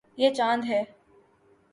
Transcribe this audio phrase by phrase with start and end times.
[0.19, 0.81] یے چاند ہے